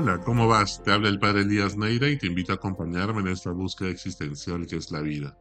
Hola, 0.00 0.20
¿cómo 0.20 0.46
vas? 0.46 0.80
Te 0.84 0.92
habla 0.92 1.08
el 1.08 1.18
padre 1.18 1.40
Elías 1.40 1.76
Neira 1.76 2.08
y 2.08 2.16
te 2.16 2.28
invito 2.28 2.52
a 2.52 2.54
acompañarme 2.54 3.20
en 3.20 3.26
esta 3.26 3.50
búsqueda 3.50 3.88
existencial 3.88 4.64
que 4.64 4.76
es 4.76 4.92
la 4.92 5.00
vida. 5.00 5.36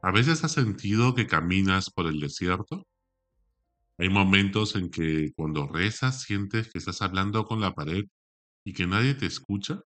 ¿A 0.00 0.10
veces 0.10 0.42
has 0.42 0.52
sentido 0.52 1.14
que 1.14 1.26
caminas 1.26 1.90
por 1.90 2.06
el 2.06 2.18
desierto? 2.18 2.86
Hay 3.98 4.08
momentos 4.08 4.74
en 4.74 4.88
que 4.88 5.32
cuando 5.36 5.66
rezas 5.66 6.22
sientes 6.22 6.72
que 6.72 6.78
estás 6.78 7.02
hablando 7.02 7.44
con 7.44 7.60
la 7.60 7.74
pared 7.74 8.04
y 8.64 8.72
que 8.72 8.86
nadie 8.86 9.12
te 9.12 9.26
escucha. 9.26 9.82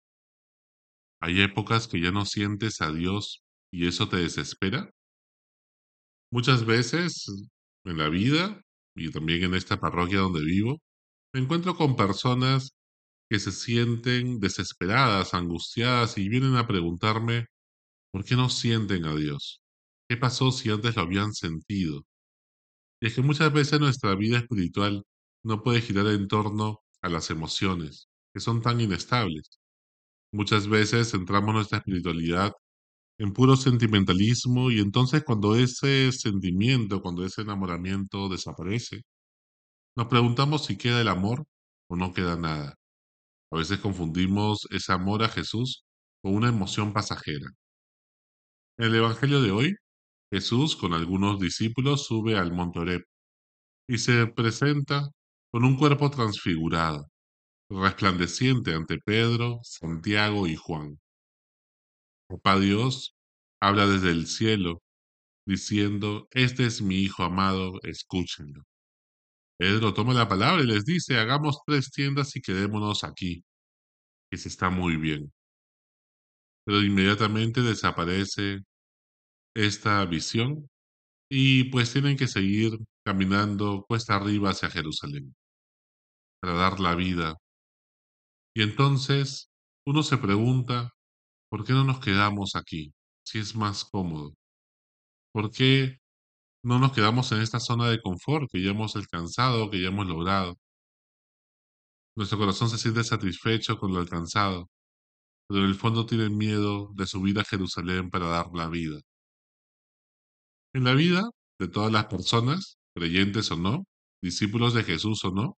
Hay 1.20 1.40
épocas 1.40 1.88
que 1.88 2.00
ya 2.00 2.12
no 2.12 2.24
sientes 2.24 2.80
a 2.80 2.92
Dios 2.92 3.42
y 3.72 3.88
eso 3.88 4.08
te 4.08 4.18
desespera. 4.18 4.92
Muchas 6.30 6.64
veces 6.64 7.26
en 7.82 7.98
la 7.98 8.08
vida 8.10 8.62
y 8.94 9.10
también 9.10 9.42
en 9.42 9.54
esta 9.54 9.80
parroquia 9.80 10.20
donde 10.20 10.44
vivo, 10.44 10.80
me 11.32 11.40
encuentro 11.40 11.74
con 11.74 11.96
personas 11.96 12.76
que 13.28 13.38
se 13.38 13.52
sienten 13.52 14.40
desesperadas, 14.40 15.34
angustiadas 15.34 16.18
y 16.18 16.28
vienen 16.28 16.56
a 16.56 16.66
preguntarme 16.66 17.46
por 18.12 18.24
qué 18.24 18.36
no 18.36 18.48
sienten 18.50 19.06
a 19.06 19.14
Dios. 19.16 19.62
¿Qué 20.08 20.16
pasó 20.16 20.52
si 20.52 20.70
antes 20.70 20.96
lo 20.96 21.02
habían 21.02 21.32
sentido? 21.34 22.04
Y 23.00 23.08
es 23.08 23.14
que 23.14 23.22
muchas 23.22 23.52
veces 23.52 23.80
nuestra 23.80 24.14
vida 24.14 24.38
espiritual 24.38 25.04
no 25.44 25.62
puede 25.62 25.80
girar 25.80 26.06
en 26.08 26.28
torno 26.28 26.80
a 27.02 27.08
las 27.08 27.30
emociones, 27.30 28.08
que 28.34 28.40
son 28.40 28.62
tan 28.62 28.80
inestables. 28.80 29.60
Muchas 30.32 30.68
veces 30.68 31.10
centramos 31.10 31.54
nuestra 31.54 31.78
espiritualidad 31.78 32.52
en 33.18 33.32
puro 33.32 33.56
sentimentalismo 33.56 34.70
y 34.70 34.80
entonces 34.80 35.24
cuando 35.24 35.56
ese 35.56 36.12
sentimiento, 36.12 37.02
cuando 37.02 37.24
ese 37.24 37.42
enamoramiento 37.42 38.28
desaparece, 38.28 39.02
nos 39.96 40.08
preguntamos 40.08 40.66
si 40.66 40.76
queda 40.76 41.00
el 41.00 41.08
amor 41.08 41.46
o 41.88 41.96
no 41.96 42.12
queda 42.12 42.36
nada. 42.36 42.76
A 43.52 43.58
veces 43.58 43.78
confundimos 43.78 44.66
ese 44.70 44.92
amor 44.92 45.22
a 45.22 45.28
Jesús 45.28 45.84
con 46.22 46.34
una 46.34 46.48
emoción 46.48 46.92
pasajera. 46.92 47.46
En 48.78 48.86
el 48.86 48.96
Evangelio 48.96 49.40
de 49.40 49.50
hoy, 49.50 49.74
Jesús 50.32 50.76
con 50.76 50.92
algunos 50.92 51.38
discípulos 51.40 52.06
sube 52.06 52.36
al 52.36 52.52
monte 52.52 52.80
Oreb 52.80 53.02
y 53.88 53.98
se 53.98 54.26
presenta 54.26 55.08
con 55.52 55.64
un 55.64 55.76
cuerpo 55.76 56.10
transfigurado, 56.10 57.06
resplandeciente 57.70 58.74
ante 58.74 58.98
Pedro, 58.98 59.60
Santiago 59.62 60.46
y 60.46 60.56
Juan. 60.56 60.98
Papá 62.28 62.58
Dios 62.58 63.14
habla 63.60 63.86
desde 63.86 64.10
el 64.10 64.26
cielo, 64.26 64.82
diciendo, 65.46 66.28
Este 66.32 66.66
es 66.66 66.82
mi 66.82 66.96
Hijo 66.96 67.22
amado, 67.22 67.80
escúchenlo. 67.82 68.64
Pedro 69.58 69.94
toma 69.94 70.14
la 70.14 70.28
palabra 70.28 70.62
y 70.62 70.66
les 70.66 70.84
dice, 70.84 71.18
hagamos 71.18 71.60
tres 71.66 71.90
tiendas 71.90 72.36
y 72.36 72.40
quedémonos 72.42 73.04
aquí, 73.04 73.44
que 74.30 74.38
se 74.38 74.48
está 74.48 74.70
muy 74.70 74.96
bien. 74.96 75.32
Pero 76.64 76.82
inmediatamente 76.82 77.62
desaparece 77.62 78.60
esta 79.54 80.04
visión 80.04 80.68
y 81.30 81.64
pues 81.70 81.92
tienen 81.92 82.16
que 82.16 82.28
seguir 82.28 82.78
caminando 83.04 83.84
cuesta 83.88 84.16
arriba 84.16 84.50
hacia 84.50 84.70
Jerusalén 84.70 85.34
para 86.40 86.54
dar 86.54 86.80
la 86.80 86.94
vida. 86.94 87.36
Y 88.54 88.62
entonces 88.62 89.50
uno 89.86 90.02
se 90.02 90.18
pregunta, 90.18 90.92
¿por 91.50 91.64
qué 91.64 91.72
no 91.72 91.84
nos 91.84 92.00
quedamos 92.00 92.56
aquí 92.56 92.92
si 93.24 93.38
es 93.38 93.54
más 93.54 93.84
cómodo? 93.84 94.34
¿Por 95.32 95.50
qué 95.50 95.98
no 96.66 96.80
nos 96.80 96.92
quedamos 96.92 97.30
en 97.30 97.40
esta 97.40 97.60
zona 97.60 97.88
de 97.88 98.00
confort 98.00 98.50
que 98.50 98.60
ya 98.60 98.70
hemos 98.70 98.96
alcanzado, 98.96 99.70
que 99.70 99.80
ya 99.80 99.88
hemos 99.88 100.06
logrado? 100.06 100.58
Nuestro 102.16 102.38
corazón 102.38 102.68
se 102.68 102.76
siente 102.78 103.04
satisfecho 103.04 103.78
con 103.78 103.92
lo 103.92 104.00
alcanzado, 104.00 104.68
pero 105.48 105.62
en 105.62 105.70
el 105.70 105.76
fondo 105.76 106.06
tiene 106.06 106.28
miedo 106.28 106.90
de 106.94 107.06
subir 107.06 107.38
a 107.38 107.44
Jerusalén 107.44 108.10
para 108.10 108.26
dar 108.26 108.48
la 108.52 108.68
vida. 108.68 108.98
En 110.74 110.82
la 110.82 110.94
vida 110.94 111.30
de 111.60 111.68
todas 111.68 111.92
las 111.92 112.06
personas, 112.06 112.78
creyentes 112.96 113.48
o 113.52 113.56
no, 113.56 113.84
discípulos 114.20 114.74
de 114.74 114.82
Jesús 114.82 115.24
o 115.24 115.30
no, 115.30 115.56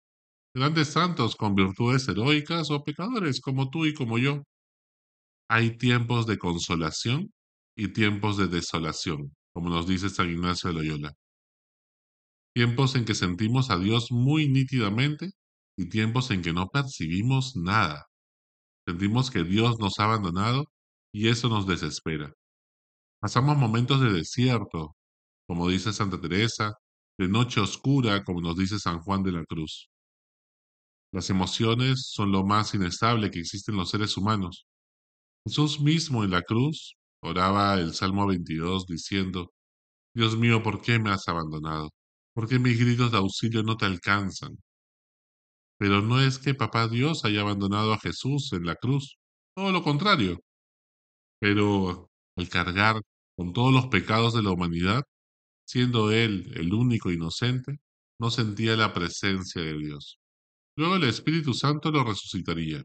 grandes 0.54 0.90
santos 0.90 1.38
con 1.38 1.56
virtudes 1.56 2.06
heroicas 2.10 2.70
o 2.70 2.84
pecadores 2.84 3.40
como 3.40 3.70
tú 3.70 3.86
y 3.86 3.94
como 3.94 4.18
yo, 4.18 4.44
hay 5.50 5.78
tiempos 5.78 6.28
de 6.28 6.38
consolación 6.38 7.32
y 7.78 7.94
tiempos 7.94 8.36
de 8.36 8.48
desolación, 8.48 9.37
como 9.58 9.72
nos 9.72 9.88
dice 9.88 10.08
San 10.12 10.30
Ignacio 10.30 10.70
de 10.70 10.76
Loyola. 10.76 11.14
Tiempos 12.54 12.94
en 12.96 13.06
que 13.06 13.16
sentimos 13.16 13.72
a 13.72 13.80
Dios 13.80 14.12
muy 14.12 14.48
nítidamente 14.48 15.32
y 15.76 15.90
tiempos 15.90 16.30
en 16.30 16.44
que 16.44 16.54
no 16.54 16.68
percibimos 16.68 17.56
nada. 17.56 18.06
Sentimos 18.86 19.32
que 19.32 19.44
Dios 19.44 19.80
nos 19.80 19.98
ha 19.98 20.04
abandonado 20.04 20.66
y 21.12 21.30
eso 21.30 21.50
nos 21.50 21.66
desespera. 21.66 22.32
Pasamos 23.20 23.58
momentos 23.58 24.00
de 24.00 24.14
desierto, 24.14 24.96
como 25.48 25.68
dice 25.68 25.92
Santa 25.92 26.22
Teresa, 26.22 26.74
de 27.18 27.28
noche 27.28 27.60
oscura, 27.60 28.24
como 28.24 28.42
nos 28.42 28.58
dice 28.58 28.78
San 28.78 29.00
Juan 29.00 29.24
de 29.24 29.32
la 29.32 29.44
Cruz. 29.46 29.90
Las 31.12 31.32
emociones 31.32 32.12
son 32.12 32.32
lo 32.32 32.46
más 32.46 32.76
inestable 32.76 33.32
que 33.32 33.40
existe 33.40 33.72
en 33.72 33.80
los 33.80 33.90
seres 33.90 34.18
humanos. 34.18 34.68
Jesús 35.48 35.80
mismo 35.80 36.24
en 36.24 36.30
la 36.30 36.44
cruz 36.44 36.96
oraba 37.28 37.76
el 37.76 37.94
Salmo 37.94 38.28
22 38.28 38.88
diciendo, 38.88 39.54
Dios 40.16 40.38
mío, 40.38 40.64
¿por 40.64 40.82
qué 40.82 41.00
me 41.00 41.12
has 41.12 41.28
abandonado? 41.28 41.92
¿Por 42.34 42.48
qué 42.50 42.60
mis 42.60 42.80
gritos 42.80 43.12
de 43.12 43.18
auxilio 43.20 43.64
no 43.64 43.78
te 43.78 43.86
alcanzan? 43.86 44.58
Pero 45.80 46.02
no 46.02 46.22
es 46.22 46.40
que 46.40 46.54
Papá 46.54 46.88
Dios 46.88 47.26
haya 47.26 47.42
abandonado 47.42 47.94
a 47.94 48.00
Jesús 48.00 48.52
en 48.54 48.66
la 48.66 48.76
cruz, 48.76 49.18
todo 49.56 49.72
lo 49.72 49.84
contrario. 49.84 50.40
Pero 51.40 52.10
al 52.38 52.50
cargar 52.50 53.02
con 53.36 53.54
todos 53.54 53.74
los 53.74 53.88
pecados 53.88 54.34
de 54.34 54.44
la 54.44 54.52
humanidad, 54.52 55.04
siendo 55.66 56.12
Él 56.12 56.52
el 56.56 56.74
único 56.74 57.12
inocente, 57.12 57.78
no 58.20 58.32
sentía 58.32 58.76
la 58.76 58.94
presencia 58.94 59.62
de 59.62 59.78
Dios. 59.78 60.20
Luego 60.78 60.96
el 60.96 61.04
Espíritu 61.06 61.54
Santo 61.54 61.92
lo 61.92 62.04
resucitaría. 62.04 62.84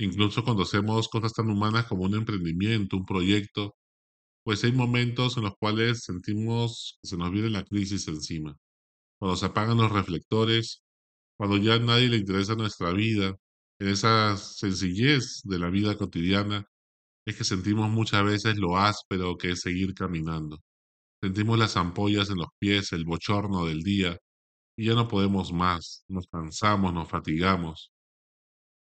Incluso 0.00 0.42
cuando 0.44 0.62
hacemos 0.62 1.08
cosas 1.08 1.34
tan 1.34 1.50
humanas 1.50 1.86
como 1.86 2.04
un 2.04 2.14
emprendimiento, 2.14 2.96
un 2.96 3.04
proyecto, 3.04 3.76
pues 4.44 4.64
hay 4.64 4.72
momentos 4.72 5.36
en 5.36 5.44
los 5.44 5.54
cuales 5.58 6.04
sentimos 6.04 6.98
que 7.02 7.08
se 7.08 7.16
nos 7.18 7.30
viene 7.32 7.50
la 7.50 7.64
crisis 7.64 8.08
encima. 8.08 8.56
Cuando 9.18 9.36
se 9.36 9.46
apagan 9.46 9.78
los 9.78 9.92
reflectores, 9.92 10.82
cuando 11.38 11.58
ya 11.58 11.78
nadie 11.80 12.08
le 12.08 12.18
interesa 12.18 12.54
nuestra 12.56 12.92
vida, 12.92 13.36
en 13.80 13.88
esa 13.88 14.36
sencillez 14.38 15.42
de 15.44 15.58
la 15.58 15.70
vida 15.70 15.96
cotidiana, 15.98 16.66
es 17.26 17.36
que 17.36 17.44
sentimos 17.44 17.90
muchas 17.90 18.24
veces 18.24 18.58
lo 18.58 18.78
áspero 18.78 19.36
que 19.38 19.52
es 19.52 19.60
seguir 19.62 19.94
caminando. 19.94 20.60
Sentimos 21.22 21.58
las 21.58 21.76
ampollas 21.76 22.30
en 22.30 22.38
los 22.38 22.48
pies, 22.58 22.92
el 22.92 23.04
bochorno 23.06 23.66
del 23.66 23.82
día, 23.82 24.18
y 24.76 24.86
ya 24.86 24.94
no 24.94 25.08
podemos 25.08 25.52
más, 25.52 26.04
nos 26.08 26.26
cansamos, 26.28 26.94
nos 26.94 27.08
fatigamos. 27.08 27.92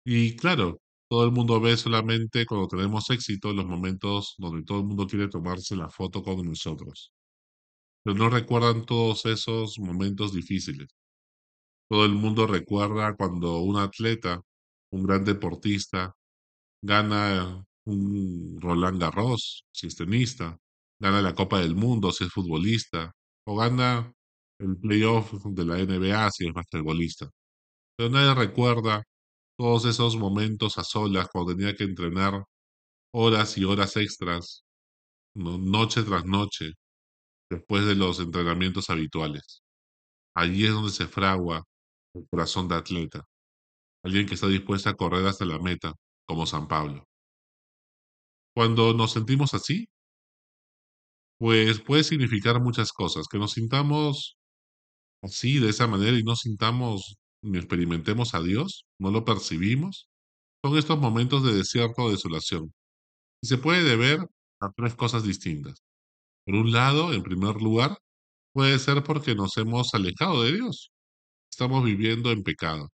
Y 0.05 0.37
claro, 0.37 0.81
todo 1.09 1.25
el 1.25 1.33
mundo 1.33 1.61
ve 1.61 1.77
solamente 1.77 2.47
cuando 2.47 2.69
tenemos 2.69 3.09
éxito 3.11 3.53
los 3.53 3.67
momentos 3.67 4.35
donde 4.39 4.65
todo 4.65 4.81
el 4.81 4.87
mundo 4.87 5.07
quiere 5.07 5.29
tomarse 5.29 5.77
la 5.77 5.89
foto 5.91 6.23
con 6.23 6.47
nosotros. 6.47 7.13
Pero 8.05 8.17
no 8.17 8.31
recuerdan 8.31 8.87
todos 8.87 9.27
esos 9.27 9.79
momentos 9.79 10.33
difíciles. 10.33 10.89
Todo 11.91 12.05
el 12.05 12.13
mundo 12.13 12.47
recuerda 12.47 13.15
cuando 13.17 13.59
un 13.61 13.77
atleta, 13.79 14.43
un 14.93 15.05
gran 15.05 15.25
deportista, 15.25 16.15
gana 16.83 17.65
un 17.87 18.59
Roland 18.61 19.01
Garros, 19.01 19.65
si 19.73 19.87
es 19.89 19.97
tenista, 19.97 20.59
gana 21.01 21.23
la 21.23 21.35
Copa 21.35 21.61
del 21.61 21.75
Mundo, 21.75 22.13
si 22.13 22.25
es 22.25 22.31
futbolista, 22.33 23.13
o 23.47 23.57
gana 23.57 24.13
el 24.59 24.77
playoff 24.79 25.33
de 25.45 25.65
la 25.65 25.79
NBA, 25.79 26.31
si 26.31 26.47
es 26.49 26.53
basquetbolista. 26.55 27.31
Pero 27.97 28.11
nadie 28.11 28.35
recuerda 28.35 29.05
todos 29.59 29.85
esos 29.87 30.17
momentos 30.17 30.79
a 30.79 30.85
solas 30.85 31.29
cuando 31.33 31.57
tenía 31.57 31.75
que 31.75 31.85
entrenar 31.85 32.45
horas 33.13 33.59
y 33.59 33.65
horas 33.65 33.97
extras, 33.97 34.65
noche 35.35 36.03
tras 36.05 36.25
noche, 36.27 36.73
después 37.51 37.87
de 37.87 37.97
los 37.97 38.21
entrenamientos 38.21 38.91
habituales. 38.91 39.63
Allí 40.37 40.67
es 40.67 40.73
donde 40.73 40.93
se 40.93 41.09
fragua 41.09 41.65
el 42.15 42.27
corazón 42.31 42.69
de 42.69 42.77
atleta, 42.77 43.25
alguien 44.05 44.27
que 44.27 44.35
está 44.35 44.49
dispuesto 44.49 44.91
a 44.91 44.95
correr 44.95 45.27
hasta 45.27 45.45
la 45.45 45.59
meta, 45.59 45.95
como 46.27 46.47
San 46.47 46.69
Pablo. 46.69 47.05
Cuando 48.55 48.93
nos 48.95 49.13
sentimos 49.13 49.55
así, 49.55 49.89
pues 51.39 51.81
puede 51.81 52.05
significar 52.05 52.61
muchas 52.61 52.93
cosas, 52.93 53.27
que 53.29 53.39
nos 53.39 53.53
sintamos 53.53 54.37
así, 55.23 55.59
de 55.61 55.71
esa 55.71 55.87
manera, 55.87 56.19
y 56.19 56.23
no 56.25 56.37
sintamos 56.37 57.17
experimentemos 57.43 58.35
a 58.35 58.41
Dios, 58.41 58.87
no 58.99 59.11
lo 59.11 59.25
percibimos, 59.25 60.09
son 60.65 60.77
estos 60.79 60.99
momentos 60.99 61.45
de 61.45 61.55
desierto 61.55 62.03
o 62.05 62.11
desolación. 62.11 62.73
Y 63.43 63.49
se 63.49 63.59
puede 63.59 63.85
deber 63.85 64.21
a 64.61 64.71
tres 64.77 64.95
cosas 64.95 65.25
distintas. 65.25 65.83
Por 66.47 66.57
un 66.57 66.73
lado, 66.73 67.13
en 67.13 67.23
primer 67.23 67.57
lugar, 67.63 67.99
puede 68.53 68.79
ser 68.79 69.05
porque 69.05 69.35
nos 69.35 69.57
hemos 69.59 69.95
alejado 69.95 70.43
de 70.45 70.55
Dios. 70.55 70.93
Estamos 71.51 71.85
viviendo 71.85 72.33
en 72.33 72.43
pecado. 72.43 72.89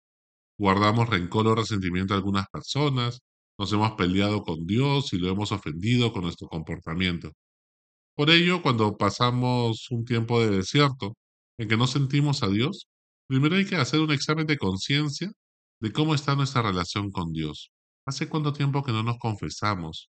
guardamos 0.59 1.09
rencor 1.09 1.47
o 1.47 1.55
resentimiento 1.55 2.13
a 2.13 2.17
algunas 2.17 2.47
personas, 2.49 3.19
nos 3.59 3.71
hemos 3.73 3.93
peleado 3.93 4.43
con 4.43 4.65
Dios 4.65 5.13
y 5.13 5.17
lo 5.19 5.29
hemos 5.29 5.51
ofendido 5.51 6.13
con 6.13 6.23
nuestro 6.23 6.47
comportamiento. 6.47 7.31
Por 8.15 8.29
ello, 8.29 8.61
cuando 8.61 8.97
pasamos 8.97 9.87
un 9.91 10.05
tiempo 10.05 10.39
de 10.41 10.51
desierto 10.57 11.15
en 11.57 11.67
que 11.69 11.77
no 11.77 11.87
sentimos 11.87 12.43
a 12.43 12.47
Dios, 12.49 12.87
primero 13.33 13.55
hay 13.55 13.65
que 13.65 13.77
hacer 13.77 13.99
un 13.99 14.11
examen 14.11 14.45
de 14.45 14.59
conciencia 14.59 15.31
de 15.81 15.91
cómo 15.91 16.13
está 16.13 16.35
nuestra 16.35 16.61
relación 16.61 17.09
con 17.09 17.31
Dios. 17.33 17.71
¿Hace 18.05 18.29
cuánto 18.29 18.53
tiempo 18.53 18.83
que 18.83 18.91
no 18.91 19.01
nos 19.01 19.17
confesamos? 19.17 20.11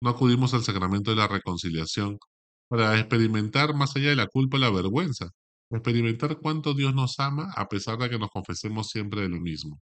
No 0.00 0.08
acudimos 0.08 0.54
al 0.54 0.64
sacramento 0.64 1.10
de 1.10 1.18
la 1.18 1.28
reconciliación 1.28 2.18
para 2.68 2.98
experimentar 2.98 3.74
más 3.74 3.94
allá 3.94 4.08
de 4.08 4.16
la 4.16 4.26
culpa 4.26 4.56
y 4.56 4.60
la 4.60 4.70
vergüenza, 4.70 5.28
experimentar 5.70 6.38
cuánto 6.38 6.72
Dios 6.72 6.94
nos 6.94 7.20
ama 7.20 7.52
a 7.56 7.68
pesar 7.68 7.98
de 7.98 8.08
que 8.08 8.18
nos 8.18 8.30
confesemos 8.30 8.88
siempre 8.88 9.20
de 9.20 9.28
lo 9.28 9.38
mismo. 9.38 9.78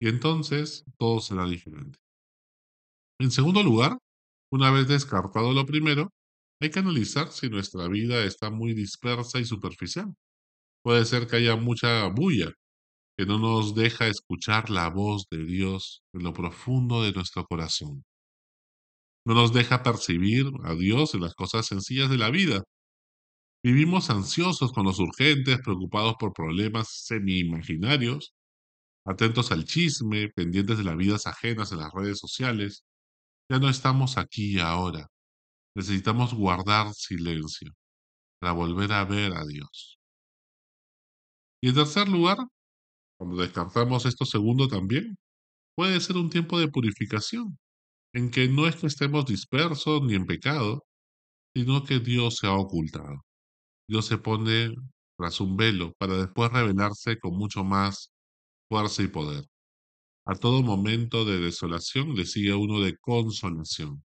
Y 0.00 0.08
entonces 0.08 0.84
todo 0.98 1.18
será 1.18 1.46
diferente. 1.46 1.98
En 3.18 3.32
segundo 3.32 3.64
lugar, 3.64 3.98
una 4.52 4.70
vez 4.70 4.86
descartado 4.86 5.52
lo 5.52 5.66
primero, 5.66 6.12
hay 6.60 6.70
que 6.70 6.78
analizar 6.78 7.32
si 7.32 7.50
nuestra 7.50 7.88
vida 7.88 8.22
está 8.22 8.50
muy 8.50 8.72
dispersa 8.72 9.40
y 9.40 9.44
superficial. 9.44 10.14
Puede 10.82 11.04
ser 11.04 11.26
que 11.26 11.36
haya 11.36 11.56
mucha 11.56 12.06
bulla 12.08 12.52
que 13.20 13.26
no 13.26 13.38
nos 13.38 13.74
deja 13.74 14.06
escuchar 14.06 14.70
la 14.70 14.88
voz 14.88 15.26
de 15.30 15.44
Dios 15.44 16.02
en 16.14 16.22
lo 16.22 16.32
profundo 16.32 17.02
de 17.02 17.12
nuestro 17.12 17.44
corazón. 17.44 18.02
No 19.26 19.34
nos 19.34 19.52
deja 19.52 19.82
percibir 19.82 20.46
a 20.64 20.74
Dios 20.74 21.14
en 21.14 21.20
las 21.20 21.34
cosas 21.34 21.66
sencillas 21.66 22.08
de 22.08 22.16
la 22.16 22.30
vida. 22.30 22.62
Vivimos 23.62 24.08
ansiosos 24.08 24.72
con 24.72 24.86
los 24.86 24.98
urgentes, 24.98 25.58
preocupados 25.62 26.14
por 26.18 26.32
problemas 26.32 26.88
semi-imaginarios, 27.04 28.32
atentos 29.06 29.52
al 29.52 29.66
chisme, 29.66 30.30
pendientes 30.30 30.78
de 30.78 30.84
las 30.84 30.96
vidas 30.96 31.26
ajenas 31.26 31.72
en 31.72 31.78
las 31.78 31.92
redes 31.92 32.18
sociales. 32.18 32.84
Ya 33.50 33.58
no 33.58 33.68
estamos 33.68 34.16
aquí 34.16 34.58
ahora. 34.60 35.08
Necesitamos 35.76 36.32
guardar 36.32 36.94
silencio 36.94 37.72
para 38.40 38.52
volver 38.52 38.92
a 38.92 39.04
ver 39.04 39.34
a 39.34 39.44
Dios. 39.44 39.99
Y 41.62 41.68
en 41.68 41.74
tercer 41.74 42.08
lugar, 42.08 42.38
cuando 43.18 43.42
descartamos 43.42 44.06
esto 44.06 44.24
segundo 44.24 44.68
también, 44.68 45.16
puede 45.76 46.00
ser 46.00 46.16
un 46.16 46.30
tiempo 46.30 46.58
de 46.58 46.68
purificación, 46.68 47.58
en 48.14 48.30
que 48.30 48.48
no 48.48 48.66
es 48.66 48.76
que 48.76 48.88
estemos 48.88 49.26
dispersos 49.26 50.02
ni 50.02 50.14
en 50.14 50.26
pecado, 50.26 50.84
sino 51.54 51.84
que 51.84 52.00
Dios 52.00 52.36
se 52.36 52.46
ha 52.46 52.54
ocultado. 52.54 53.24
Dios 53.88 54.06
se 54.06 54.18
pone 54.18 54.74
tras 55.18 55.40
un 55.40 55.56
velo 55.56 55.92
para 55.98 56.16
después 56.16 56.52
revelarse 56.52 57.18
con 57.18 57.36
mucho 57.36 57.64
más 57.64 58.12
fuerza 58.68 59.02
y 59.02 59.08
poder. 59.08 59.46
A 60.26 60.34
todo 60.36 60.62
momento 60.62 61.24
de 61.24 61.38
desolación 61.40 62.14
le 62.14 62.26
sigue 62.26 62.54
uno 62.54 62.80
de 62.80 62.96
consolación. 62.98 64.04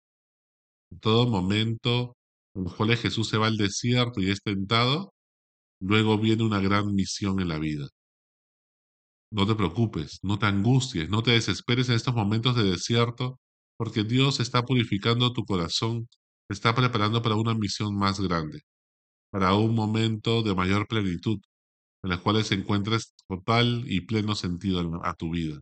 En 0.91 0.99
todo 0.99 1.27
momento 1.27 2.15
en 2.55 2.65
los 2.65 2.75
cuales 2.75 3.01
Jesús 3.01 3.29
se 3.29 3.37
va 3.37 3.47
al 3.47 3.57
desierto 3.57 4.21
y 4.21 4.29
es 4.29 4.41
tentado, 4.41 5.13
luego 5.81 6.17
viene 6.17 6.43
una 6.43 6.59
gran 6.61 6.93
misión 6.95 7.39
en 7.41 7.49
la 7.49 7.59
vida. 7.59 7.87
No 9.31 9.47
te 9.47 9.55
preocupes, 9.55 10.19
no 10.23 10.37
te 10.39 10.45
angusties, 10.45 11.09
no 11.09 11.23
te 11.23 11.31
desesperes 11.31 11.89
en 11.89 11.95
estos 11.95 12.13
momentos 12.13 12.55
de 12.55 12.63
desierto, 12.63 13.39
porque 13.77 14.03
Dios 14.03 14.39
está 14.39 14.63
purificando 14.63 15.33
tu 15.33 15.45
corazón, 15.45 16.07
está 16.49 16.75
preparando 16.75 17.21
para 17.21 17.35
una 17.35 17.53
misión 17.55 17.95
más 17.97 18.19
grande, 18.19 18.61
para 19.31 19.55
un 19.55 19.75
momento 19.75 20.43
de 20.43 20.55
mayor 20.55 20.87
plenitud, 20.87 21.39
en 22.03 22.11
los 22.11 22.21
cuales 22.21 22.51
encuentres 22.51 23.13
total 23.27 23.83
y 23.87 24.01
pleno 24.01 24.35
sentido 24.35 25.01
a 25.03 25.13
tu 25.15 25.31
vida. 25.31 25.61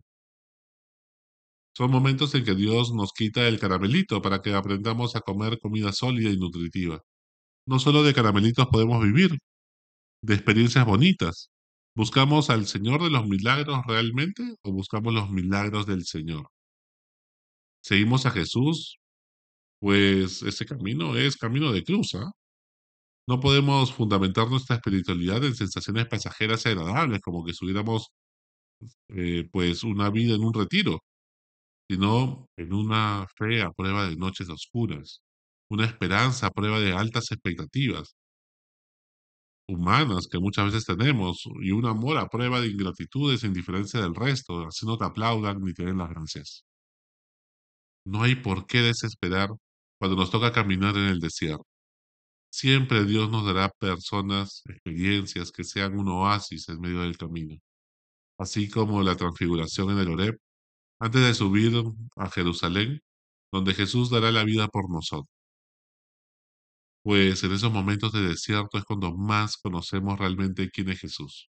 Son 1.76 1.90
momentos 1.90 2.34
en 2.34 2.44
que 2.44 2.54
Dios 2.54 2.92
nos 2.92 3.12
quita 3.12 3.46
el 3.48 3.58
caramelito 3.58 4.20
para 4.20 4.42
que 4.42 4.52
aprendamos 4.54 5.16
a 5.16 5.20
comer 5.20 5.58
comida 5.60 5.92
sólida 5.92 6.30
y 6.30 6.36
nutritiva. 6.36 7.00
No 7.66 7.78
solo 7.78 8.02
de 8.02 8.14
caramelitos 8.14 8.66
podemos 8.68 9.02
vivir, 9.02 9.38
de 10.22 10.34
experiencias 10.34 10.84
bonitas. 10.86 11.50
¿Buscamos 11.94 12.50
al 12.50 12.66
Señor 12.66 13.02
de 13.02 13.10
los 13.10 13.26
milagros 13.26 13.80
realmente 13.86 14.42
o 14.62 14.72
buscamos 14.72 15.12
los 15.14 15.30
milagros 15.30 15.86
del 15.86 16.04
Señor? 16.04 16.48
¿Seguimos 17.82 18.26
a 18.26 18.30
Jesús? 18.30 18.98
Pues 19.80 20.42
ese 20.42 20.66
camino 20.66 21.16
es 21.16 21.36
camino 21.36 21.72
de 21.72 21.84
cruz. 21.84 22.14
¿ah? 22.14 22.30
No 23.26 23.40
podemos 23.40 23.92
fundamentar 23.92 24.48
nuestra 24.48 24.76
espiritualidad 24.76 25.44
en 25.44 25.54
sensaciones 25.54 26.06
pasajeras 26.06 26.64
y 26.66 26.70
agradables, 26.70 27.20
como 27.22 27.44
que 27.44 27.54
subiéramos 27.54 28.08
eh, 29.08 29.48
pues 29.52 29.84
una 29.84 30.10
vida 30.10 30.34
en 30.34 30.42
un 30.44 30.54
retiro 30.54 31.00
sino 31.90 32.48
en 32.56 32.72
una 32.72 33.26
fe 33.36 33.62
a 33.62 33.72
prueba 33.72 34.08
de 34.08 34.16
noches 34.16 34.48
oscuras, 34.48 35.22
una 35.68 35.86
esperanza 35.86 36.46
a 36.46 36.50
prueba 36.52 36.78
de 36.78 36.92
altas 36.92 37.32
expectativas 37.32 38.14
humanas 39.70 40.26
que 40.30 40.38
muchas 40.38 40.66
veces 40.66 40.84
tenemos 40.84 41.44
y 41.62 41.70
un 41.72 41.86
amor 41.86 42.18
a 42.18 42.28
prueba 42.28 42.60
de 42.60 42.68
ingratitudes 42.68 43.44
e 43.44 43.46
indiferencia 43.48 44.00
del 44.00 44.14
resto, 44.14 44.66
así 44.66 44.86
no 44.86 44.96
te 44.98 45.04
aplaudan 45.04 45.60
ni 45.62 45.72
te 45.72 45.84
den 45.84 45.98
las 45.98 46.10
gracias. 46.10 46.64
No 48.04 48.22
hay 48.22 48.34
por 48.36 48.66
qué 48.66 48.78
desesperar 48.82 49.50
cuando 49.98 50.16
nos 50.16 50.30
toca 50.30 50.52
caminar 50.52 50.96
en 50.96 51.04
el 51.04 51.20
desierto. 51.20 51.66
Siempre 52.52 53.04
Dios 53.04 53.30
nos 53.30 53.46
dará 53.46 53.70
personas, 53.78 54.62
experiencias 54.66 55.52
que 55.52 55.64
sean 55.64 55.98
un 55.98 56.08
oasis 56.08 56.68
en 56.68 56.80
medio 56.80 57.02
del 57.02 57.16
camino. 57.16 57.56
Así 58.38 58.68
como 58.70 59.02
la 59.02 59.16
transfiguración 59.16 59.90
en 59.90 59.98
el 59.98 60.08
Oreb 60.10 60.38
antes 61.00 61.22
de 61.22 61.34
subir 61.34 61.72
a 62.16 62.30
Jerusalén, 62.30 63.00
donde 63.52 63.74
Jesús 63.74 64.10
dará 64.10 64.30
la 64.32 64.44
vida 64.44 64.68
por 64.68 64.90
nosotros. 64.90 65.39
Pues 67.02 67.42
en 67.44 67.52
esos 67.52 67.72
momentos 67.72 68.12
de 68.12 68.20
desierto 68.20 68.76
es 68.76 68.84
cuando 68.84 69.16
más 69.16 69.56
conocemos 69.56 70.18
realmente 70.18 70.70
quién 70.70 70.90
es 70.90 71.00
Jesús. 71.00 71.48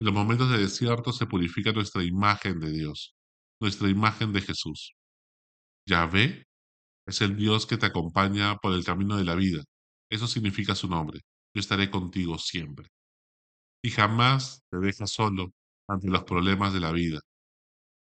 En 0.00 0.06
los 0.06 0.14
momentos 0.14 0.50
de 0.50 0.58
desierto 0.58 1.12
se 1.12 1.26
purifica 1.26 1.72
nuestra 1.72 2.04
imagen 2.04 2.60
de 2.60 2.70
Dios, 2.70 3.14
nuestra 3.60 3.88
imagen 3.88 4.32
de 4.32 4.42
Jesús. 4.42 4.94
Yahvé 5.88 6.44
es 7.06 7.20
el 7.20 7.36
Dios 7.36 7.66
que 7.66 7.76
te 7.76 7.86
acompaña 7.86 8.56
por 8.56 8.72
el 8.72 8.84
camino 8.84 9.16
de 9.16 9.24
la 9.24 9.34
vida. 9.34 9.64
Eso 10.10 10.26
significa 10.26 10.74
su 10.74 10.88
nombre. 10.88 11.20
Yo 11.54 11.60
estaré 11.60 11.90
contigo 11.90 12.38
siempre. 12.38 12.88
Y 13.82 13.90
jamás 13.90 14.62
te 14.70 14.78
deja 14.78 15.06
solo 15.06 15.52
ante 15.88 16.08
los 16.08 16.24
problemas 16.24 16.72
de 16.72 16.80
la 16.80 16.92
vida. 16.92 17.20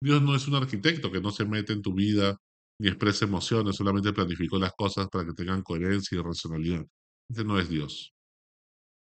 Dios 0.03 0.23
no 0.23 0.35
es 0.35 0.49
un 0.49 0.57
arquitecto 0.57 1.11
que 1.11 1.21
no 1.21 1.31
se 1.31 1.45
mete 1.45 1.73
en 1.73 1.83
tu 1.83 1.95
vida 1.95 2.37
ni 2.79 2.89
expresa 2.89 3.25
emociones, 3.25 3.77
solamente 3.77 4.13
planificó 4.13 4.59
las 4.59 4.73
cosas 4.75 5.09
para 5.09 5.27
que 5.27 5.33
tengan 5.35 5.63
coherencia 5.63 6.19
y 6.19 6.23
racionalidad. 6.23 6.85
Ese 7.29 7.45
no 7.45 7.59
es 7.59 7.69
Dios. 7.69 8.15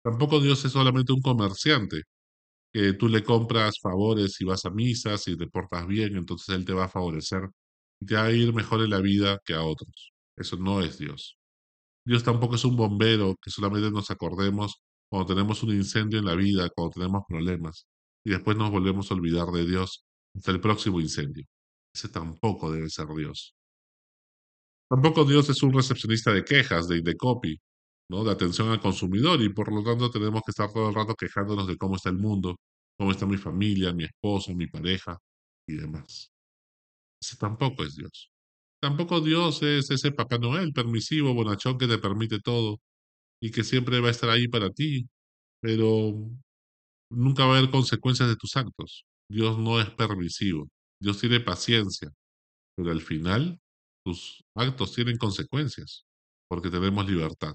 Tampoco 0.03 0.39
Dios 0.39 0.63
es 0.65 0.71
solamente 0.71 1.13
un 1.13 1.21
comerciante, 1.21 2.03
que 2.73 2.93
tú 2.93 3.09
le 3.09 3.23
compras 3.23 3.79
favores 3.81 4.39
y 4.41 4.45
vas 4.45 4.65
a 4.65 4.69
misas 4.71 5.27
y 5.27 5.37
te 5.37 5.47
portas 5.47 5.87
bien, 5.87 6.15
entonces 6.17 6.49
Él 6.55 6.65
te 6.65 6.73
va 6.73 6.85
a 6.85 6.89
favorecer 6.89 7.49
y 8.01 8.05
te 8.05 8.15
va 8.15 8.25
a 8.25 8.31
ir 8.31 8.53
mejor 8.53 8.81
en 8.83 8.91
la 8.91 9.01
vida 9.01 9.39
que 9.45 9.53
a 9.53 9.63
otros. 9.63 10.13
Eso 10.37 10.57
no 10.57 10.81
es 10.81 10.97
Dios. 10.99 11.37
Dios 12.05 12.23
tampoco 12.23 12.55
es 12.55 12.65
un 12.65 12.77
bombero 12.77 13.35
que 13.41 13.51
solamente 13.51 13.91
nos 13.91 14.11
acordemos 14.11 14.81
cuando 15.09 15.33
tenemos 15.35 15.63
un 15.63 15.71
incendio 15.71 16.19
en 16.19 16.25
la 16.25 16.35
vida, 16.35 16.69
cuando 16.75 16.93
tenemos 16.93 17.23
problemas, 17.27 17.87
y 18.25 18.31
después 18.31 18.57
nos 18.57 18.71
volvemos 18.71 19.11
a 19.11 19.15
olvidar 19.15 19.47
de 19.49 19.65
Dios 19.65 20.05
hasta 20.35 20.51
el 20.51 20.61
próximo 20.61 21.01
incendio. 21.01 21.45
Ese 21.93 22.09
tampoco 22.09 22.71
debe 22.71 22.89
ser 22.89 23.07
Dios. 23.15 23.56
Tampoco 24.89 25.25
Dios 25.25 25.49
es 25.49 25.61
un 25.63 25.73
recepcionista 25.73 26.31
de 26.31 26.43
quejas, 26.45 26.87
de, 26.87 27.01
de 27.01 27.15
copy, 27.15 27.59
¿no? 28.09 28.23
de 28.23 28.31
atención 28.31 28.69
al 28.69 28.79
consumidor 28.79 29.41
y 29.41 29.49
por 29.49 29.71
lo 29.73 29.83
tanto 29.83 30.09
tenemos 30.09 30.41
que 30.45 30.51
estar 30.51 30.71
todo 30.71 30.89
el 30.89 30.95
rato 30.95 31.13
quejándonos 31.15 31.67
de 31.67 31.77
cómo 31.77 31.95
está 31.95 32.09
el 32.09 32.17
mundo, 32.17 32.55
cómo 32.97 33.11
está 33.11 33.25
mi 33.25 33.37
familia, 33.37 33.93
mi 33.93 34.05
esposo, 34.05 34.53
mi 34.55 34.67
pareja 34.67 35.17
y 35.67 35.75
demás. 35.75 36.31
Ese 37.21 37.35
tampoco 37.37 37.83
es 37.83 37.95
Dios. 37.95 38.31
Tampoco 38.81 39.21
Dios 39.21 39.61
es 39.63 39.89
ese 39.89 40.11
Papá 40.11 40.37
Noel 40.37 40.71
permisivo, 40.71 41.33
bonachón 41.33 41.77
que 41.77 41.87
te 41.87 41.97
permite 41.97 42.39
todo 42.39 42.79
y 43.41 43.51
que 43.51 43.63
siempre 43.63 43.99
va 43.99 44.09
a 44.09 44.11
estar 44.11 44.29
ahí 44.29 44.47
para 44.47 44.69
ti, 44.69 45.07
pero 45.61 46.13
nunca 47.11 47.45
va 47.45 47.55
a 47.55 47.57
haber 47.57 47.71
consecuencias 47.71 48.29
de 48.29 48.35
tus 48.35 48.55
actos. 48.55 49.05
Dios 49.29 49.57
no 49.57 49.81
es 49.81 49.89
permisivo, 49.91 50.69
Dios 51.01 51.19
tiene 51.19 51.39
paciencia, 51.39 52.09
pero 52.75 52.91
al 52.91 53.01
final 53.01 53.59
tus 54.07 54.41
actos 54.55 54.93
tienen 54.93 55.17
consecuencias, 55.17 56.05
porque 56.49 56.69
tenemos 56.69 57.05
libertad. 57.05 57.53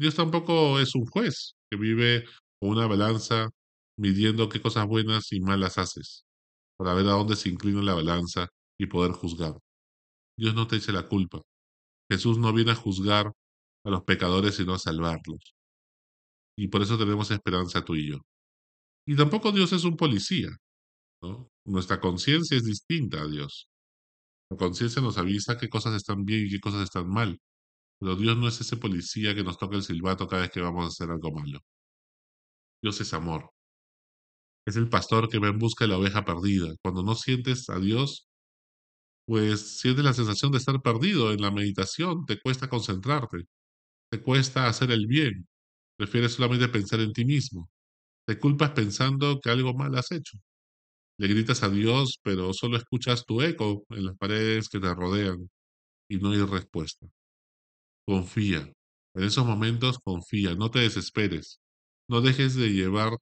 Dios 0.00 0.16
tampoco 0.16 0.80
es 0.80 0.92
un 0.96 1.06
juez 1.06 1.52
que 1.70 1.78
vive 1.78 2.24
con 2.58 2.70
una 2.70 2.88
balanza 2.88 3.48
midiendo 3.96 4.48
qué 4.48 4.60
cosas 4.60 4.88
buenas 4.88 5.30
y 5.30 5.40
malas 5.40 5.78
haces, 5.78 6.24
para 6.76 6.94
ver 6.94 7.06
a 7.06 7.12
dónde 7.12 7.36
se 7.36 7.48
inclina 7.48 7.80
la 7.80 7.94
balanza 7.94 8.48
y 8.76 8.86
poder 8.86 9.12
juzgar. 9.12 9.54
Dios 10.36 10.54
no 10.54 10.66
te 10.66 10.76
eche 10.76 10.90
la 10.90 11.06
culpa. 11.06 11.42
Jesús 12.10 12.38
no 12.38 12.52
viene 12.52 12.72
a 12.72 12.74
juzgar 12.74 13.30
a 13.84 13.90
los 13.90 14.02
pecadores, 14.02 14.56
sino 14.56 14.74
a 14.74 14.80
salvarlos. 14.80 15.54
Y 16.58 16.68
por 16.68 16.82
eso 16.82 16.98
tenemos 16.98 17.30
esperanza 17.30 17.84
tú 17.84 17.94
y 17.94 18.10
yo. 18.10 18.18
Y 19.06 19.14
tampoco 19.16 19.52
Dios 19.52 19.72
es 19.72 19.84
un 19.84 19.96
policía, 19.96 20.48
Nuestra 21.66 22.00
conciencia 22.00 22.56
es 22.56 22.64
distinta 22.64 23.22
a 23.22 23.28
Dios. 23.28 23.69
Conciencia 24.58 25.02
nos 25.02 25.18
avisa 25.18 25.56
qué 25.58 25.68
cosas 25.68 25.94
están 25.94 26.24
bien 26.24 26.46
y 26.46 26.50
qué 26.50 26.60
cosas 26.60 26.82
están 26.82 27.08
mal. 27.08 27.40
Pero 28.00 28.16
Dios 28.16 28.36
no 28.36 28.48
es 28.48 28.60
ese 28.60 28.76
policía 28.78 29.34
que 29.34 29.44
nos 29.44 29.58
toca 29.58 29.76
el 29.76 29.82
silbato 29.84 30.28
cada 30.28 30.42
vez 30.42 30.52
que 30.52 30.60
vamos 30.62 30.84
a 30.84 30.88
hacer 30.88 31.10
algo 31.10 31.32
malo. 31.32 31.60
Dios 32.82 33.00
es 33.00 33.14
amor. 33.14 33.50
Es 34.66 34.76
el 34.76 34.88
pastor 34.88 35.28
que 35.28 35.38
va 35.38 35.48
en 35.48 35.58
busca 35.58 35.84
de 35.84 35.88
la 35.90 35.98
oveja 35.98 36.24
perdida. 36.24 36.74
Cuando 36.82 37.02
no 37.02 37.14
sientes 37.14 37.68
a 37.68 37.78
Dios, 37.78 38.26
pues 39.26 39.78
sientes 39.80 40.04
la 40.04 40.12
sensación 40.12 40.52
de 40.52 40.58
estar 40.58 40.80
perdido 40.82 41.32
en 41.32 41.40
la 41.40 41.50
meditación, 41.50 42.26
te 42.26 42.40
cuesta 42.40 42.68
concentrarte, 42.68 43.46
te 44.10 44.22
cuesta 44.22 44.68
hacer 44.68 44.90
el 44.92 45.06
bien, 45.06 45.48
prefieres 45.98 46.34
solamente 46.34 46.68
pensar 46.68 47.00
en 47.00 47.12
ti 47.12 47.24
mismo, 47.24 47.70
te 48.26 48.38
culpas 48.38 48.72
pensando 48.72 49.40
que 49.40 49.50
algo 49.50 49.74
mal 49.74 49.96
has 49.96 50.12
hecho. 50.12 50.38
Le 51.20 51.28
gritas 51.28 51.62
a 51.62 51.68
Dios, 51.68 52.18
pero 52.22 52.54
solo 52.54 52.78
escuchas 52.78 53.26
tu 53.26 53.42
eco 53.42 53.84
en 53.90 54.06
las 54.06 54.16
paredes 54.16 54.70
que 54.70 54.80
te 54.80 54.94
rodean 54.94 55.50
y 56.08 56.16
no 56.16 56.30
hay 56.30 56.42
respuesta. 56.42 57.06
Confía. 58.06 58.72
En 59.14 59.24
esos 59.24 59.44
momentos 59.44 59.98
confía, 60.02 60.54
no 60.54 60.70
te 60.70 60.78
desesperes. 60.78 61.60
No 62.08 62.22
dejes 62.22 62.54
de 62.54 62.70
llevar, 62.72 63.18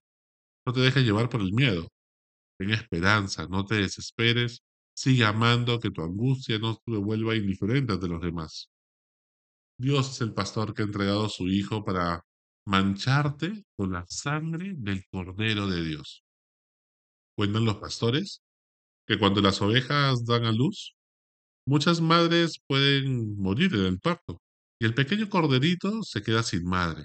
no 0.64 0.72
te 0.72 0.78
dejes 0.78 1.02
llevar 1.02 1.28
por 1.28 1.40
el 1.40 1.52
miedo. 1.52 1.88
Ten 2.56 2.70
esperanza, 2.70 3.48
no 3.48 3.64
te 3.64 3.74
desesperes. 3.74 4.62
Sigue 4.94 5.24
amando 5.24 5.80
que 5.80 5.90
tu 5.90 6.02
angustia 6.02 6.60
no 6.60 6.76
te 6.76 6.96
vuelva 6.98 7.34
indiferente 7.34 7.94
ante 7.94 8.06
los 8.06 8.20
demás. 8.20 8.70
Dios 9.76 10.08
es 10.12 10.20
el 10.20 10.34
pastor 10.34 10.72
que 10.72 10.82
ha 10.82 10.84
entregado 10.84 11.26
a 11.26 11.30
su 11.30 11.48
Hijo 11.48 11.84
para 11.84 12.24
mancharte 12.64 13.64
con 13.76 13.90
la 13.90 14.06
sangre 14.08 14.74
del 14.76 15.04
Cordero 15.10 15.66
de 15.66 15.82
Dios. 15.84 16.27
Cuentan 17.38 17.66
los 17.66 17.76
pastores 17.76 18.42
que 19.06 19.16
cuando 19.16 19.40
las 19.40 19.62
ovejas 19.62 20.24
dan 20.24 20.44
a 20.44 20.50
luz, 20.50 20.96
muchas 21.68 22.00
madres 22.00 22.58
pueden 22.66 23.38
morir 23.38 23.72
en 23.76 23.84
el 23.84 24.00
parto 24.00 24.42
y 24.80 24.86
el 24.86 24.92
pequeño 24.92 25.28
corderito 25.28 26.02
se 26.02 26.20
queda 26.20 26.42
sin 26.42 26.64
madre. 26.64 27.04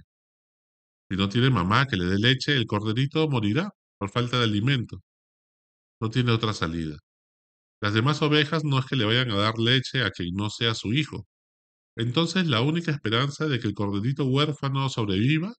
Si 1.07 1.17
no 1.17 1.29
tiene 1.29 1.51
mamá 1.51 1.85
que 1.85 1.97
le 1.97 2.05
dé 2.05 2.17
leche, 2.17 2.57
el 2.57 2.65
corderito 2.65 3.29
morirá 3.29 3.69
por 3.99 4.09
falta 4.09 4.39
de 4.39 4.45
alimento. 4.45 5.03
No 6.01 6.09
tiene 6.09 6.31
otra 6.31 6.53
salida. 6.53 6.97
Las 7.79 7.93
demás 7.93 8.23
ovejas 8.23 8.63
no 8.63 8.79
es 8.79 8.85
que 8.87 8.95
le 8.95 9.05
vayan 9.05 9.29
a 9.29 9.37
dar 9.37 9.59
leche 9.59 10.01
a 10.01 10.09
quien 10.09 10.33
no 10.33 10.49
sea 10.49 10.73
su 10.73 10.93
hijo. 10.93 11.27
Entonces 11.95 12.47
la 12.47 12.61
única 12.61 12.89
esperanza 12.89 13.47
de 13.47 13.59
que 13.59 13.67
el 13.67 13.75
corderito 13.75 14.25
huérfano 14.25 14.89
sobreviva 14.89 15.53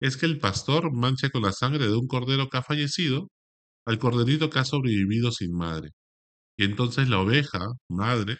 es 0.00 0.18
que 0.18 0.26
el 0.26 0.38
pastor 0.38 0.92
manche 0.92 1.30
con 1.30 1.40
la 1.44 1.52
sangre 1.52 1.86
de 1.86 1.96
un 1.96 2.08
cordero 2.08 2.50
que 2.50 2.58
ha 2.58 2.62
fallecido 2.62 3.30
al 3.86 3.98
corderito 3.98 4.50
que 4.50 4.58
ha 4.60 4.64
sobrevivido 4.64 5.32
sin 5.32 5.52
madre. 5.54 5.90
Y 6.56 6.64
entonces 6.64 7.08
la 7.08 7.20
oveja, 7.20 7.60
madre, 7.88 8.38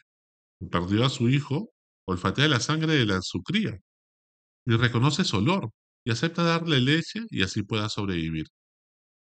que 0.60 0.66
perdió 0.68 1.04
a 1.04 1.10
su 1.10 1.28
hijo, 1.28 1.70
olfatea 2.06 2.48
la 2.48 2.60
sangre 2.60 2.94
de 2.94 3.06
la, 3.06 3.20
su 3.22 3.42
cría 3.42 3.78
y 4.66 4.76
reconoce 4.76 5.24
su 5.24 5.38
olor 5.38 5.70
y 6.04 6.10
acepta 6.12 6.42
darle 6.42 6.80
leche 6.80 7.20
y 7.30 7.42
así 7.42 7.62
pueda 7.62 7.88
sobrevivir. 7.88 8.46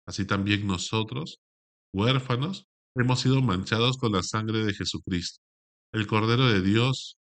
Así 0.07 0.27
también 0.27 0.67
nosotros, 0.67 1.41
huérfanos, 1.93 2.67
hemos 2.97 3.21
sido 3.21 3.43
manchados 3.43 3.99
con 3.99 4.13
la 4.13 4.23
sangre 4.23 4.65
de 4.65 4.75
Jesucristo, 4.75 5.41
el 5.93 6.07
Cordero 6.07 6.47
de 6.47 6.63
Dios. 6.63 7.19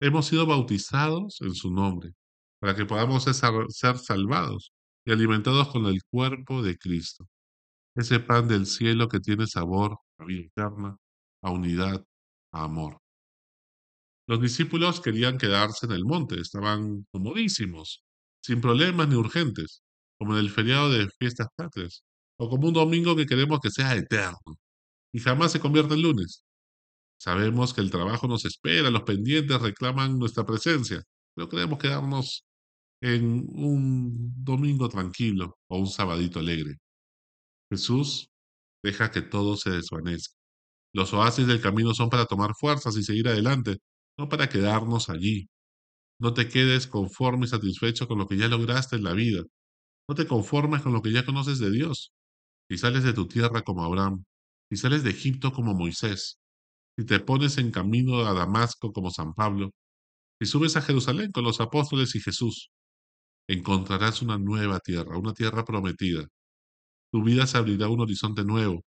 Hemos 0.00 0.26
sido 0.26 0.46
bautizados 0.46 1.40
en 1.40 1.54
su 1.54 1.70
nombre, 1.70 2.12
para 2.60 2.74
que 2.76 2.86
podamos 2.86 3.24
ser 3.24 3.98
salvados 3.98 4.72
y 5.06 5.12
alimentados 5.12 5.68
con 5.68 5.86
el 5.86 6.00
cuerpo 6.10 6.62
de 6.62 6.76
Cristo, 6.76 7.26
ese 7.94 8.20
pan 8.20 8.48
del 8.48 8.66
cielo 8.66 9.08
que 9.08 9.20
tiene 9.20 9.46
sabor 9.46 9.98
a 10.18 10.24
vida 10.24 10.42
eterna, 10.46 10.96
a 11.42 11.50
unidad, 11.50 12.04
a 12.52 12.64
amor. 12.64 12.98
Los 14.26 14.40
discípulos 14.40 15.00
querían 15.00 15.38
quedarse 15.38 15.86
en 15.86 15.92
el 15.92 16.04
monte, 16.04 16.40
estaban 16.40 17.06
comodísimos, 17.12 18.02
sin 18.42 18.60
problemas 18.60 19.08
ni 19.08 19.16
urgentes, 19.16 19.82
como 20.18 20.34
en 20.34 20.40
el 20.40 20.50
feriado 20.50 20.90
de 20.90 21.08
fiestas 21.18 21.48
patrias, 21.56 22.02
o 22.38 22.48
como 22.48 22.68
un 22.68 22.74
domingo 22.74 23.16
que 23.16 23.26
queremos 23.26 23.60
que 23.60 23.70
sea 23.70 23.94
eterno 23.94 24.56
y 25.12 25.20
jamás 25.20 25.52
se 25.52 25.60
convierta 25.60 25.94
en 25.94 26.02
lunes. 26.02 26.44
Sabemos 27.18 27.74
que 27.74 27.80
el 27.82 27.90
trabajo 27.90 28.28
nos 28.28 28.44
espera, 28.44 28.90
los 28.90 29.02
pendientes 29.04 29.60
reclaman 29.60 30.18
nuestra 30.18 30.44
presencia, 30.46 31.02
pero 31.34 31.48
queremos 31.48 31.78
quedarnos 31.78 32.44
en 33.02 33.46
un 33.54 34.32
domingo 34.44 34.88
tranquilo 34.88 35.58
o 35.68 35.78
un 35.78 35.88
sabadito 35.88 36.40
alegre. 36.40 36.78
Jesús 37.72 38.28
deja 38.84 39.10
que 39.10 39.22
todo 39.22 39.56
se 39.56 39.70
desvanezca. 39.70 40.36
Los 40.94 41.14
oasis 41.14 41.46
del 41.46 41.62
camino 41.62 41.94
son 41.94 42.10
para 42.10 42.26
tomar 42.26 42.52
fuerzas 42.54 42.96
y 42.98 43.02
seguir 43.02 43.28
adelante, 43.28 43.78
no 44.18 44.28
para 44.28 44.50
quedarnos 44.50 45.08
allí. 45.08 45.48
No 46.20 46.34
te 46.34 46.48
quedes 46.48 46.86
conforme 46.86 47.46
y 47.46 47.48
satisfecho 47.48 48.06
con 48.06 48.18
lo 48.18 48.28
que 48.28 48.36
ya 48.36 48.48
lograste 48.48 48.96
en 48.96 49.04
la 49.04 49.14
vida. 49.14 49.42
No 50.06 50.14
te 50.14 50.26
conformes 50.26 50.82
con 50.82 50.92
lo 50.92 51.00
que 51.00 51.12
ya 51.12 51.24
conoces 51.24 51.58
de 51.60 51.70
Dios. 51.70 52.12
Si 52.68 52.76
sales 52.76 53.04
de 53.04 53.14
tu 53.14 53.26
tierra 53.26 53.62
como 53.62 53.84
Abraham, 53.84 54.24
si 54.70 54.76
sales 54.76 55.02
de 55.02 55.10
Egipto 55.10 55.52
como 55.52 55.72
Moisés, 55.74 56.38
si 56.98 57.06
te 57.06 57.20
pones 57.20 57.56
en 57.56 57.70
camino 57.70 58.26
a 58.26 58.34
Damasco 58.34 58.92
como 58.92 59.10
San 59.10 59.32
Pablo, 59.32 59.70
si 60.38 60.46
subes 60.46 60.76
a 60.76 60.82
Jerusalén 60.82 61.32
con 61.32 61.44
los 61.44 61.60
apóstoles 61.62 62.14
y 62.16 62.20
Jesús, 62.20 62.70
encontrarás 63.48 64.20
una 64.20 64.36
nueva 64.36 64.78
tierra, 64.80 65.16
una 65.16 65.32
tierra 65.32 65.64
prometida. 65.64 66.28
Tu 67.12 67.22
vida 67.22 67.46
se 67.46 67.58
abrirá 67.58 67.88
un 67.88 68.00
horizonte 68.00 68.44
nuevo. 68.44 68.84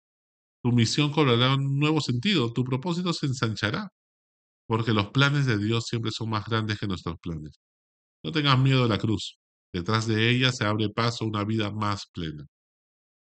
Tu 0.64 0.72
misión 0.72 1.12
cobrará 1.12 1.56
un 1.56 1.80
nuevo 1.80 2.02
sentido. 2.02 2.54
Tu 2.54 2.64
propósito 2.64 3.14
se 3.14 3.28
ensanchará 3.28 3.90
porque 4.68 4.94
los 4.94 5.12
planes 5.12 5.46
de 5.46 5.58
Dios 5.58 5.86
siempre 5.88 6.12
son 6.12 6.30
más 6.30 6.46
grandes 6.46 6.80
que 6.80 6.88
nuestros 6.88 7.18
planes. 7.20 7.60
No 8.24 8.32
tengas 8.32 8.60
miedo 8.60 8.84
de 8.84 8.90
la 8.90 8.98
cruz. 8.98 9.38
Detrás 9.74 10.08
de 10.08 10.30
ella 10.32 10.52
se 10.52 10.66
abre 10.66 10.90
paso 10.90 11.26
una 11.26 11.44
vida 11.44 11.72
más 11.72 12.08
plena. 12.14 12.46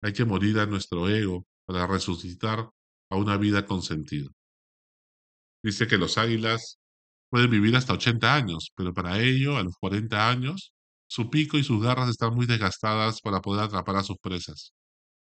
Hay 0.02 0.12
que 0.12 0.24
morir 0.24 0.58
a 0.60 0.66
nuestro 0.66 1.08
ego 1.08 1.46
para 1.66 1.86
resucitar 1.86 2.70
a 3.10 3.16
una 3.16 3.36
vida 3.36 3.66
con 3.66 3.82
sentido. 3.82 4.30
Dice 5.62 5.86
que 5.86 5.98
los 5.98 6.18
águilas 6.18 6.78
pueden 7.30 7.50
vivir 7.50 7.76
hasta 7.76 7.94
80 7.94 8.34
años, 8.34 8.70
pero 8.76 8.94
para 8.94 9.20
ello, 9.20 9.56
a 9.56 9.62
los 9.64 9.74
40 9.80 10.30
años, 10.30 10.72
su 11.08 11.30
pico 11.30 11.58
y 11.58 11.64
sus 11.64 11.82
garras 11.82 12.08
están 12.10 12.34
muy 12.34 12.46
desgastadas 12.46 13.20
para 13.20 13.40
poder 13.40 13.64
atrapar 13.64 13.96
a 13.96 14.04
sus 14.04 14.18
presas. 14.18 14.72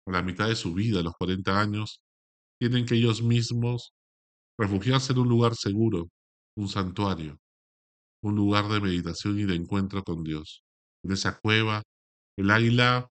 A 0.08 0.12
la 0.12 0.22
mitad 0.24 0.48
de 0.48 0.56
su 0.56 0.74
vida, 0.74 1.00
a 1.00 1.04
los 1.04 1.16
40 1.16 1.60
años, 1.60 2.02
tienen 2.60 2.86
que 2.86 2.96
ellos 2.96 3.22
mismos 3.24 3.94
Refugiarse 4.60 5.14
en 5.14 5.20
un 5.20 5.30
lugar 5.30 5.56
seguro, 5.56 6.10
un 6.56 6.70
santuario, 6.70 7.40
un 8.24 8.36
lugar 8.36 8.68
de 8.70 8.82
meditación 8.82 9.40
y 9.40 9.46
de 9.46 9.56
encuentro 9.56 10.04
con 10.04 10.24
Dios. 10.24 10.64
En 11.04 11.12
esa 11.14 11.40
cueva, 11.40 11.84
el 12.38 12.52
águila 12.52 13.08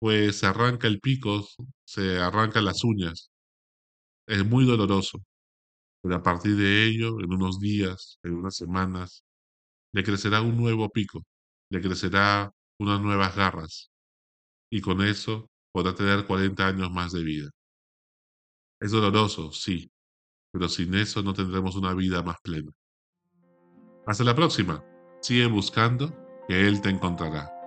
pues 0.00 0.36
se 0.38 0.46
arranca 0.46 0.88
el 0.88 1.00
pico, 1.00 1.48
se 1.84 2.18
arranca 2.20 2.60
las 2.62 2.84
uñas. 2.84 3.30
Es 4.26 4.44
muy 4.46 4.64
doloroso, 4.66 5.18
pero 6.02 6.16
a 6.16 6.22
partir 6.22 6.56
de 6.56 6.86
ello, 6.86 7.20
en 7.20 7.32
unos 7.32 7.60
días, 7.60 8.18
en 8.24 8.34
unas 8.36 8.56
semanas, 8.56 9.24
le 9.94 10.04
crecerá 10.04 10.42
un 10.42 10.56
nuevo 10.56 10.90
pico, 10.90 11.24
le 11.70 11.80
crecerá 11.82 12.52
unas 12.80 13.00
nuevas 13.02 13.36
garras, 13.36 13.90
y 14.70 14.80
con 14.82 15.02
eso 15.02 15.50
podrá 15.72 15.94
tener 15.94 16.26
40 16.26 16.66
años 16.66 16.90
más 16.90 17.12
de 17.12 17.22
vida. 17.22 17.50
Es 18.80 18.90
doloroso, 18.90 19.52
sí, 19.52 19.90
pero 20.52 20.68
sin 20.68 20.94
eso 20.94 21.22
no 21.22 21.32
tendremos 21.32 21.76
una 21.76 21.94
vida 21.94 22.22
más 22.22 22.36
plena. 22.42 22.72
Hasta 24.06 24.24
la 24.24 24.34
próxima. 24.34 24.84
Sigue 25.20 25.46
buscando 25.46 26.12
que 26.48 26.66
Él 26.66 26.80
te 26.82 26.90
encontrará. 26.90 27.61